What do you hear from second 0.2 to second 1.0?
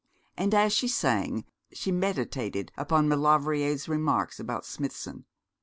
And as she